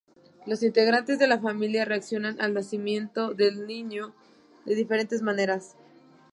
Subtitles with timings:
[0.47, 4.15] Los integrantes de la familia reaccionan al nacimiento del niño
[4.65, 5.75] de diferentes maneras.